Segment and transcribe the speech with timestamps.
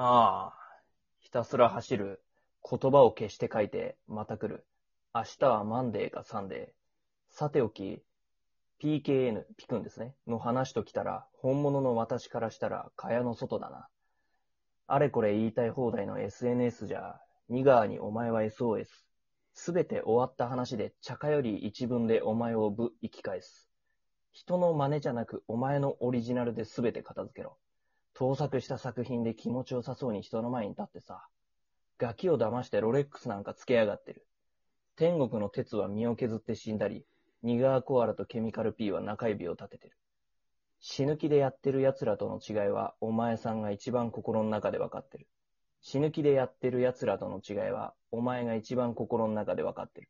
[0.00, 0.82] ああ、
[1.18, 2.22] ひたすら走る。
[2.62, 4.64] 言葉を消して書いて、また来る。
[5.12, 7.36] 明日はマンデーかサンデー。
[7.36, 8.00] さておき、
[8.80, 10.14] PKN、ピクンですね。
[10.28, 13.88] の話ときたら、本物の私からしたら、蚊帳の外だな。
[14.86, 18.86] あれこれ言いたい放題の SNS じゃ、ニガーにお前は SOS。
[19.52, 23.68] すべて終わった話で、茶化より一文でお前をぶ、生き返す。
[24.30, 27.56] 人の真似じゃなく、お前のオリジナルで全て片付けろ。
[28.18, 31.28] 盗作した作品で気持ちよさそうに人の前に立ってさ、
[31.98, 34.26] ガキを騙してロレックスなんかつけやがってる。
[34.96, 37.04] 天国の鉄は身を削って死んだり、
[37.44, 39.96] ニガーコアラとケミカル P は中指を立ててる。
[40.80, 45.28] 死ぬ気でやってる奴らとの違いは、お前さんが一番心の中で分かってる。
[45.80, 50.08] 死ぬ気でやってる奴らとの違いは、お前が一番心の中で分かってる。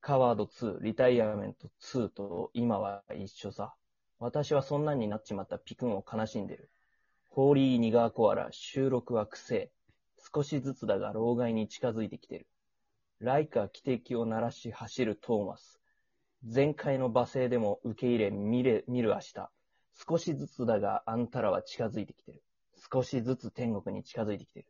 [0.00, 3.76] カワード2、リタイアメント2と今は一緒さ。
[4.18, 6.68] 私はそんなんになっちまったピクンを悲しんでる。
[7.36, 9.70] ホーリーニガーコアラ、収録は癖。
[10.34, 12.46] 少しずつだが老害に近づいてきてる。
[13.20, 15.78] ライカ汽笛を鳴らし走るトーマス。
[16.42, 19.50] 前回の罵声でも受け入れ見れ、見る明日。
[20.08, 22.42] 少しずつだがあんたらは近づいてきてる。
[22.90, 24.66] 少しずつ天国に近づいてきてる。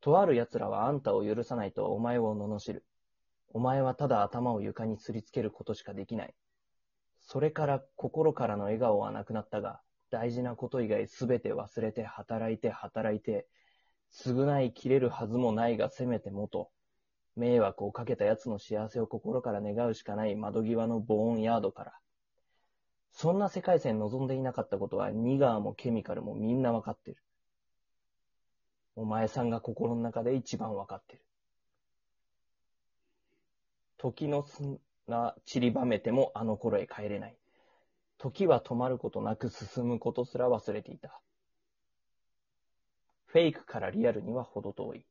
[0.00, 2.84] とある奴らはあんたを許さないとお前を罵る。
[3.52, 6.34] お前はただ頭を床にすりつけることしかできない。
[7.20, 9.80] それから心からの笑顔はなくなったが、
[10.14, 13.48] 大事なこと以外すべて忘れて働いて働いて、
[14.12, 16.70] 償いきれるはずもないがせめて元。
[17.34, 21.92] 迷惑をかけた奴の幸せを心から願うしかない窓際のボーンヤードから。
[23.10, 27.16] そんな世界線望んでいなかったことは、ニガーもケミカルもみんなわかってる。
[28.94, 31.24] お前さんが心の中で一番わかってる。
[33.98, 34.46] 時の
[35.06, 37.36] 砂散りばめてもあの頃へ帰れない。
[38.24, 41.20] 時は止まることなく進むことすら忘れていた。
[43.26, 45.04] フェイクからリアルには程遠い。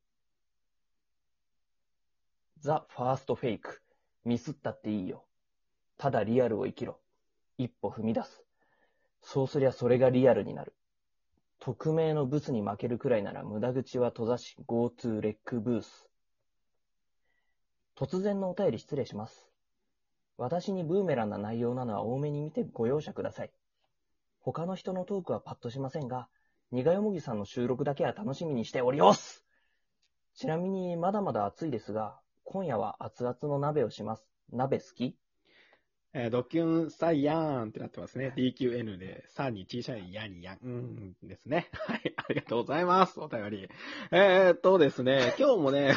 [2.58, 3.82] ザ・ファーストフェイク。
[4.24, 5.24] ミスったっていいよ。
[5.96, 6.98] ただリアルを生きろ。
[7.56, 8.42] 一歩踏み出す。
[9.22, 10.74] そうすりゃそれがリアルになる。
[11.60, 16.08] 匿名のブスに負けるくらいなら無駄口は閉ざし、GoTo レックブース。
[17.96, 19.53] 突然のお便り失礼します。
[20.36, 23.50] 私にブーメランな内容なのは多めに見てご容赦ください。
[24.40, 26.28] 他の人のトークはパッとしませんが、
[26.70, 29.44] 苦よもぎさんの収録だけは楽しみにしております
[30.34, 34.26] ちなみに、まだまだ暑いですが、今夜は熱々の鍋をします。
[34.52, 35.16] 鍋好き？
[36.16, 38.32] えー、ドキュンサイヤーンってなってますね。
[38.36, 41.70] DQN で、さに小さいヤにヤンですね。
[41.88, 43.18] はい、ありがとうございます。
[43.18, 43.68] お便り。
[44.12, 45.92] えー、っとですね、 今日もね、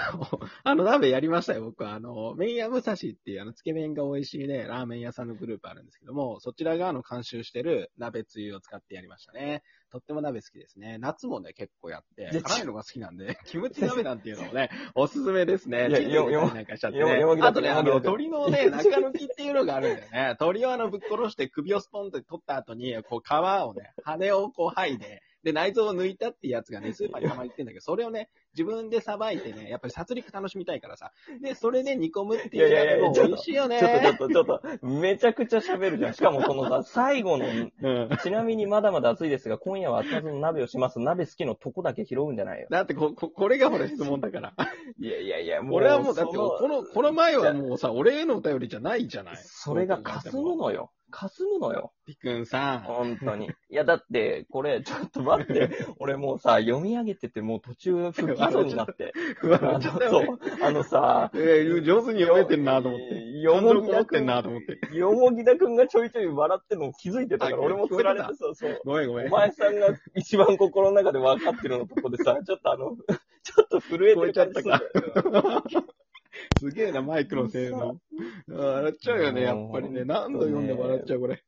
[0.63, 1.94] あの、鍋やりましたよ、僕は。
[1.94, 9.61] あの、麺屋武蔵っていう、あの、つけ麺が美味しいね、ラーメン屋さんのグループあるんですけども、そちらが、あの、監修してる鍋つゆを使ってやりましたね。
[9.91, 10.97] とっても鍋好きですね。
[10.99, 15.89] 夏もね、結構やって、辛いのが好きなんで、 キムチ鍋なんていうのもね、 おすすめですね。
[15.89, 17.23] いや、よ、よ、なんかしちゃってね。
[17.41, 20.09] あとね、あの、鶏のね、中抜きっていうのがあるんだよね。
[20.39, 31.13] 鶏をあの、ぶっ殺して首をスポンと取った後に、こう、皮をね、羽をこう剥いで、で、内臓を抜いたってやつがね、スーパーにたまに売ってんだけど、それをね、自分でさばいてね、やっぱり殺戮楽しみたいからさ。
[31.41, 33.80] で、それで煮込むっていうやつも美味しいよね。
[33.80, 36.13] ちょっとちょっと、ちょっと、めちゃくちゃ喋るじゃん。
[36.13, 41.00] しかもそのさ、最後の、うん、ちなみにまだまだ暑いですが、今夜は熱々の鍋をします。
[41.00, 42.68] 鍋好きのとこだけ拾うんじゃないよ。
[42.69, 44.53] だってこ、こ、これがほら質問だから。
[45.00, 45.75] いやいやいや、もう。
[45.75, 49.38] 俺はもう、だって、この、この前はもうさ、俺へのお便りじゃないじゃない。
[49.41, 50.91] それが霞むのよ。
[51.09, 51.94] 霞むのよ。
[52.06, 52.79] ピくんさん。
[52.81, 53.47] 本当に。
[53.47, 55.69] いや、だって、これ、ちょっと待って、
[56.00, 59.13] 俺もうさ、読み上げてて、もう途中不起訴になって。
[59.44, 63.40] あの、そう、あのさ、えー、上手に読めてんなと思って。
[63.40, 64.96] よもぎだくんなと思って。
[64.96, 68.81] よもぎだくんがちょいちょい笑ってるの気づいてたから、俺も釣られてさ、そう。
[68.84, 69.28] ごめんごめん。
[69.28, 72.97] お前さんが一番心の中で分かってるのとこでさ、ちょっとあの、
[73.44, 74.81] ちょっと震えてるちゃったか。
[76.59, 77.99] すげえな、マイクの性能。
[78.47, 80.05] 笑っちゃうよね、やっぱりね。
[80.05, 81.43] 何度読んで笑っちゃう、これ。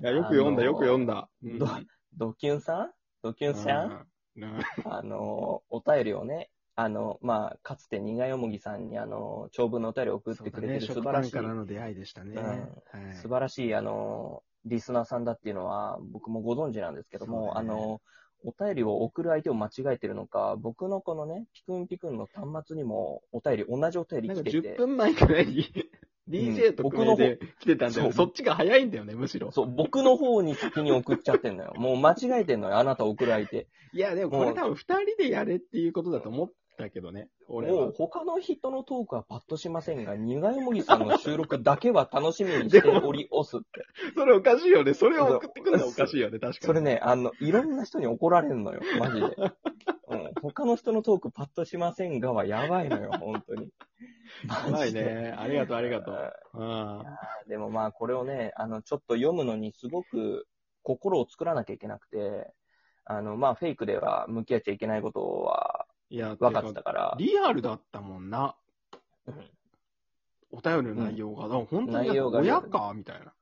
[0.00, 1.28] いや、よく読んだ、よく読んだ。
[1.42, 1.66] ド、
[2.16, 2.92] ドキュンさん？
[3.22, 4.06] ドキュンさん？
[4.84, 11.32] あ の、お便りをね、あの、まあ、かつて苦よもぎさんに、あの、長文のお便りを送ってくれてる素晴らしい。
[11.32, 12.36] からの出会いでしたね。
[12.36, 18.00] うんはい、素晴らしい、あの、リスナーさんだっていうのは、僕もご存知なんですけども、ね、あの、
[18.44, 24.74] お便りを送る相手を間違えてるのか、僕のこのね、ピクンピクンの端末にもお便り、同じお便り来てて。
[24.74, 25.64] 10分前くらいに
[26.28, 29.50] DJ と組で来てたんだよ、そっちが早いんだよね、むしろ。
[29.50, 31.72] そう、僕の方に先に送っちゃってんのよ。
[31.76, 33.66] もう間違えてんのよ、あなた送る相手。
[33.92, 37.28] いや、でもこれ多分二人でやれっていうことだと思ったけどね。
[37.48, 43.84] 俺もう他の人のトークはパッとしませんが、苦いもぎさんの収録だけは楽しみにしておりおすって。
[44.16, 44.94] それおかしいよね。
[44.94, 46.66] それを送ってくるのはおかしいよね、確かに。
[46.66, 49.36] それね、あの、いろんな人に怒られるのよ、マジで。
[50.40, 53.66] 他の人のトークパッとしませんがはやばいのよ、本当に。
[54.68, 55.34] うまいね。
[55.36, 56.32] ありがとう、ありがとう。
[56.54, 57.04] うん。
[57.48, 60.46] でもまあこれをね、あの、ちょっと読むのにすごく
[60.82, 62.52] 心を作らなきゃいけなくて、
[63.04, 68.56] あの、まあフェイクでは向き合っちゃいけないことはいや、分かってたから、リアルだったもんな。
[69.26, 69.34] うん
[70.50, 71.42] お便りの内容が。
[71.42, 73.34] だから本当に親かみたいな。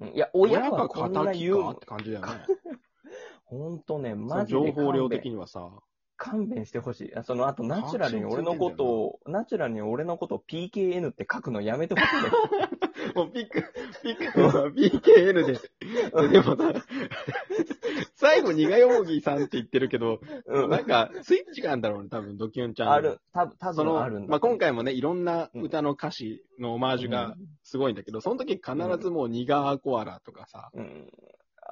[0.00, 2.32] うんいや、親ががこんな敵かって感じだよね。
[3.44, 5.70] ほんとね、そマのジで勘情報量弁的にはさ。
[6.16, 7.14] 勘弁してほしい。
[7.14, 13.14] あその、あと、ナチュラルに俺のことを、ナチュラルに俺のことを PKN って書くのやめてほしい。
[13.14, 13.64] もうピック、
[14.02, 16.28] ピックは PKN で。
[16.28, 16.82] でもさ、
[18.24, 22.92] 最後、苦よもぎさんって言ってるけど、うんなんか、スイッチがあるんだろうね、多分、ドキュンちゃんの。
[22.94, 24.30] ある、た多その、分あるんだ。
[24.30, 31.10] まあ、今回もね、いろんな歌の歌詞のオマージュがすごいんだけど、その時必ずもうニガーコアラとかさ、うん、うん。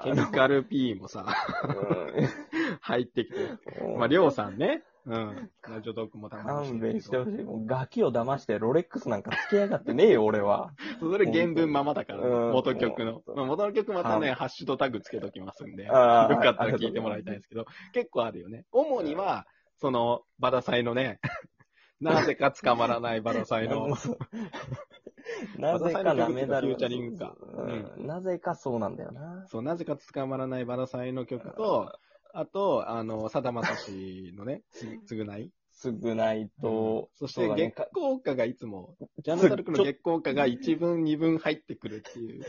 [0.04, 1.24] ケミカル P もさ、
[2.80, 3.36] 入ってきて、
[3.80, 5.50] うんまあ、りょうさんね、うん。
[5.68, 7.34] ラジオトークもたまに勘弁してほい。
[7.34, 7.44] しい。
[7.44, 10.72] もうガキを騙してロレックスなんかつけやがってねえよ、俺は。
[11.00, 13.22] それ原文ままだからね、うん元曲の。
[13.26, 18.64] うんまあ、元の曲またね、はハッシュとタグつけときますんで、よかったら聞いてもらいたいんですけど、結構あるよね。
[18.70, 19.46] 主には、
[19.78, 21.18] その、バダサイのね、
[22.00, 23.88] なぜか捕まらないバダサイの、
[25.56, 26.68] なぜかなめだる。
[26.68, 29.46] フューチャリングかうんなぜかそうなんだよな。
[29.48, 31.92] そう、なぜか捕まらないバダサイの曲と、
[32.34, 42.44] あと、あの、さだまさしのね、 つつぐないすぐないと、そして、うだね月光歌がいつも、ジャンヌ・ダルクの月光歌が1分、2分入ってくるっていう。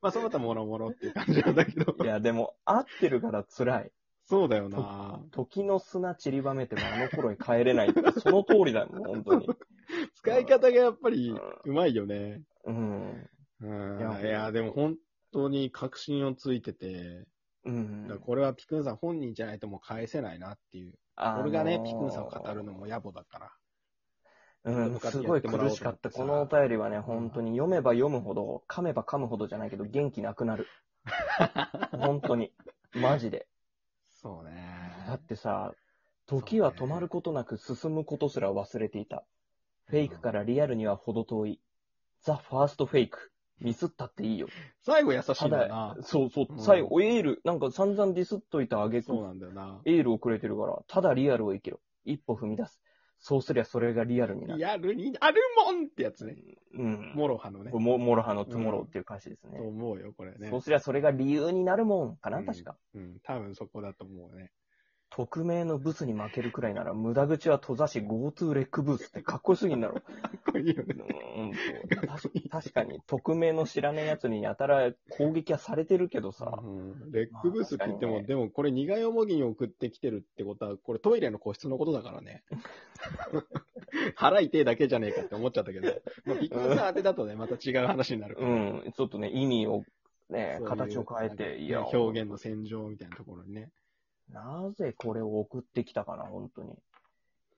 [0.00, 1.96] まあ、その他もろもろっていう感じなんだけど。
[2.02, 3.92] いや、でも、合ってるから辛い。
[4.24, 8.00] そうだよな時の砂散りばめてもあの頃に帰れないって。
[8.20, 9.48] その通りだよ、本当に。
[10.14, 11.34] 使い方がやっぱり
[11.64, 12.42] うまいよね。
[12.64, 13.28] うん。
[13.60, 13.98] うん。
[13.98, 14.96] いやいや、でも本
[15.32, 17.26] 当に確信をついてて、
[17.70, 20.94] うんだからこれはピクンさん本人じゃないともう返せないなっていう。
[21.16, 23.52] あのー俺がね、ピクンさんを語るのも野暮だから。
[24.62, 26.10] うん、すごい苦しかった。
[26.10, 30.66] このお便りはね、本当に読めば読むほど、噛めば噛むほどじゃないけど、元気なくなる。
[31.98, 32.52] 本当に。
[32.94, 33.48] マジで。
[34.10, 35.04] そうね。
[35.06, 35.74] だってさ、
[36.26, 39.24] 時は止まることなく進むことすら忘れていた。
[39.86, 41.60] フェイクからリアルには程遠い。
[42.20, 43.32] ザ・ファーストフェイク。
[43.60, 44.48] ミスったっていいよ。
[44.80, 49.80] 最後優しいたんだなだ。、そうそうう、ん最後、エール、なんか散々ディスっといたあげくそう、なんだよな。
[49.84, 51.80] エールをくれてるから、ただリアルを生きろ。
[52.04, 52.80] 一歩踏み出す。
[53.22, 54.58] そうすりゃそれがリアルになる。
[54.58, 56.36] リアルにあるもんってやつね。
[56.74, 57.12] うん。
[57.14, 57.70] モロハのね。
[57.72, 59.58] モモロハのトゥモローっていう歌詞ですね。
[59.58, 60.48] と思うよ、これね。
[60.48, 62.76] そうすりゃそれが理由になるもんかな、うん確か。
[62.94, 64.50] うん、多分そこだと思うね。
[65.10, 69.94] 匿名のブスに負けるくらいなら、無駄口は閉ざし GoTo レックブースってかっこよすぎんだろ。
[69.94, 70.94] かっこいいよね。
[71.36, 71.52] うん
[72.50, 76.60] 確かに、匿名の知らねえ奴にやたら攻撃はされてるけどさ。
[76.62, 82.44] うん、 REC ブースって言っても、まあ確かにねでもこれ苦いよもぎに送ってきてるってことは、これトイレの個室のことだからね。
[84.14, 85.88] 腹痛いだけじゃねえかって思っちゃったけど、
[86.24, 88.48] まあ、ビッグさん当てだとね、また違う話になるから。
[88.48, 89.84] うん、ちょっとね、意味を、
[90.28, 93.70] ねそういう、形を変えて、いや、表現の戦場みたいなところにね。
[94.32, 96.74] なぜこれを送ってきたかな、本当に。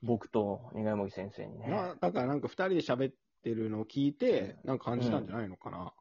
[0.02, 1.69] 僕と苦いもぎ先生にね。
[1.69, 3.14] まあ、だからなんか二人で喋っ
[3.44, 5.92] てるのを聞いて、なんか感じたんじゃないのかな。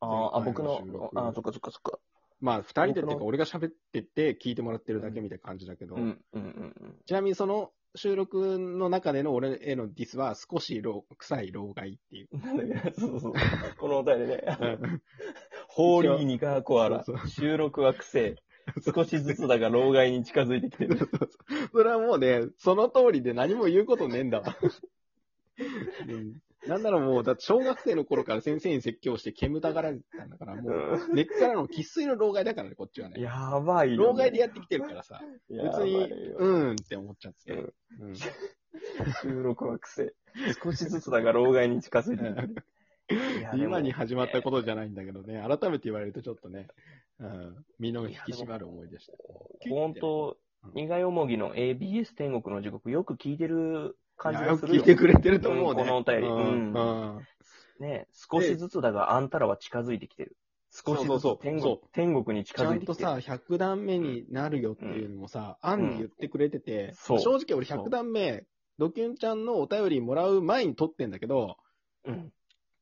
[0.00, 1.98] あーあ、前僕の回の収録、あ、そっかそっかそっか。
[2.40, 6.02] まあ、二人でっていうか、俺が喋ってて聞いてもらってるだけみたいな感じだけど、うん、
[6.32, 12.28] うん、うんちなみにその収録の中での俺へのディスは少し老臭い老害っていう。
[12.32, 12.40] うん。
[12.42, 13.32] なんだっけそうそう。
[13.78, 14.44] このお便りね。
[14.60, 15.02] うん
[15.68, 17.04] ホーリーニガーコアラ。
[17.28, 18.36] 収録は癖。
[18.94, 20.98] 少しずつだが老害に近づいてきてる。
[21.72, 24.56] それはもうね、その通りで何も言うことねえんだわ。
[26.08, 33.20] うんなんならもう、だって小学生の頃から先生に説教して煙たがられてたんだから、もう、根っからの生粋の老害だからね、こっちはね。
[33.20, 34.04] やばいよ、ね。
[34.04, 37.52] 老害でやってきてるからさ、や別に、うーんって思っちゃって。
[37.52, 38.14] うんうん
[39.22, 40.12] 収録は癖。
[40.62, 42.64] 少しずつだが老害に近づいてくる。
[43.56, 46.66] 今に始まったことじゃないんだけどね、改めて言われるとちょっとね、
[47.18, 49.12] うん、身の引き締まる思いでした。
[49.70, 50.36] 本当、
[50.74, 54.82] 苦いおもぎの ABS 天国の時刻よく聞いてる感じがするよ。
[54.82, 55.82] 聞いてくれてると思うね。
[55.82, 57.26] うんこのお便りうんうんうん
[57.78, 60.36] ね少しずつだがあんたらは近づいてきてる。
[60.70, 63.10] 少しずつ天そ国天国に近ちゃづいてきてる。
[63.10, 68.44] んとさ、100段目になるよっていうのもさ、案に言ってくれてて、正直俺100段目、
[68.78, 71.56] ドキュンちゃんのお便りもらう前に撮ってんだけど、
[72.04, 72.30] うん。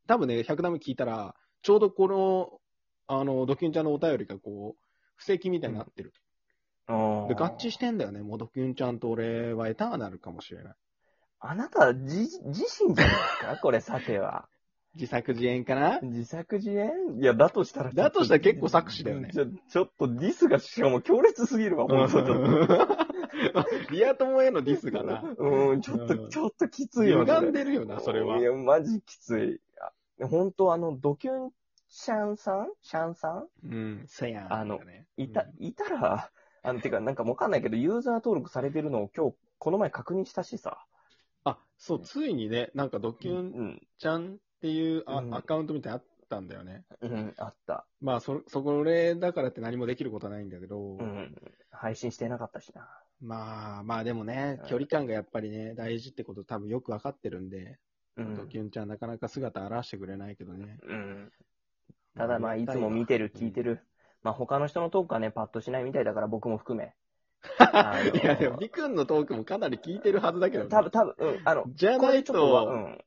[0.06, 2.60] 多分ね、100段目聞いたら、ちょうどこの、
[3.06, 4.84] あの、ドキュンちゃんのお便りがこう、
[5.16, 6.12] 布石みたいになってる。
[6.86, 8.22] あーで、合致してんだよね。
[8.22, 10.74] もうドキュンちゃんと俺はエターナルかもしれない。
[11.40, 13.58] あなた自、自身じゃないですか？
[13.62, 14.48] これ、さては。
[14.94, 16.00] 自作自演かな？
[16.02, 16.88] 自作自演？
[17.20, 17.92] いや、だとしたら。
[17.92, 22.68] だとしたら結構作詞だよねちょ、ちょっとディスがしかも強烈すぎるわ、本当に。
[23.90, 25.22] リア友へのディスがな。
[25.36, 28.38] うん、ちょっと、うんちょっときついよ、歪んでるよな、それは。
[28.38, 29.60] いや、マジきつい。
[30.20, 31.50] あ本当あの、ドキュン
[31.88, 32.68] シャンさん？
[32.82, 33.48] シャンさん？
[33.64, 34.52] うん、せやん。
[34.52, 36.30] あのねいた、いたら、
[36.62, 40.84] あの、てか、なんかわかんないけど、ユーザー登録されてるのを今日、この前確認したしさ。
[41.44, 46.84] あ、そう、ついにね、なんかドキうュンん、ちゃんっていうあうんアカウントみたいなのあったんだよね。
[47.00, 47.86] うん、あった。
[48.00, 51.34] まあ、そ、そこれだからって何もできることはないんだけど、うん、
[51.70, 52.88] 配信してなかったしな。
[53.20, 57.78] まあ、まあでもねうん、距離感がやっぱりね、大事ってこと多分よくわかってるんで、
[58.16, 60.78] うんドキュンちゃんなかなか姿現してくれないけどね。
[60.82, 61.32] うん。
[62.16, 63.80] ただまあ、いつも見てる、聞いてる。
[64.22, 66.94] まあ、他の人のトークはね、パッとしないみたいだから、僕も含め。
[68.22, 72.32] いや、でも、ビくんのトークもかなり聞いてるはずだけどね、多分、多分、うん、あの、じゃないと。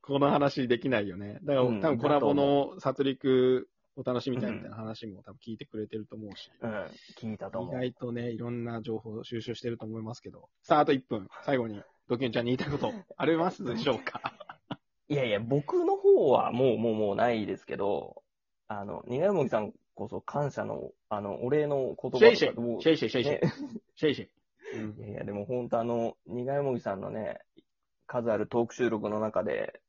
[0.01, 1.39] この話できないよね。
[1.43, 6.71] だから、うん多分コラボの殺戮お楽しみたいみたいな話も多分聞いてくれてると思うし、うん、
[7.17, 7.75] 聞いたと思う。
[7.81, 10.49] 外とね、いろんな情報を収集してると思いますけど。
[10.61, 11.27] さあ、あと1分。
[11.43, 14.21] 最後に、ドキュンちゃんに言いたいこと、ありますでしょうか？
[15.09, 18.21] いやいや、僕の方はもう、もう、もうないですけど、
[18.67, 22.81] あの、苦いもぎさんこそ感謝の、あの、お礼の言葉シェイシェイ。
[22.81, 23.41] シェイシェイシェイシェイ。
[23.41, 23.41] ね。
[23.95, 24.29] シェイシェイ。
[24.81, 24.99] うん。
[24.99, 27.39] いやいや、でも本当あの、苦いもぎさんのね、
[28.05, 29.81] 数あるトーク収録の中で、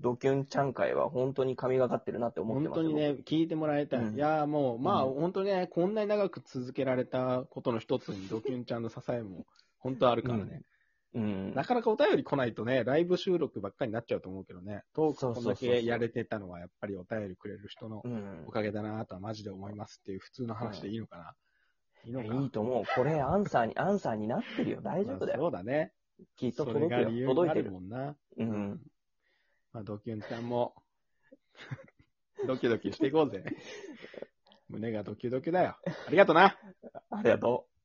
[0.00, 3.98] ドキュンちゃん会は本当に神がかってるなって思ってます当にね、聞いてもらいた。
[3.98, 4.00] い。
[4.00, 4.14] うん。
[4.16, 5.14] いやーもう、まあ、うん。
[5.14, 9.46] 本当にね、こんなに長く続けられたことの一つに、ドキュンちゃんの支えも、
[9.78, 10.62] 本当あるからね。
[11.14, 11.54] うん。
[11.54, 18.50] なかなかお便り来ないとね、ライブ収録ばっかりになっちゃうと思うけどね、トークこんだけやれてたのは、やっぱりお便りくれる人のうんお。
[18.50, 21.34] かげだなとはマジで思いますっていう普通の話でいいのかな。
[22.04, 22.84] いいのかいいと思う。
[22.94, 24.80] これアンサーに、アンサーになってるよ。
[24.82, 25.42] 大丈夫だまあよ。
[25.44, 25.92] そうだね。
[26.36, 27.28] きっと届くよ。
[27.28, 27.64] 届いてる。
[27.66, 28.16] るもんな。
[28.36, 28.80] うん。
[29.72, 30.74] まあ、ドキュンちゃんも、
[32.46, 33.44] ドキドキしていこうぜ。
[34.68, 35.76] 胸がドキドキだよ。
[36.06, 36.58] ありがとな。
[37.10, 37.77] ありがとう。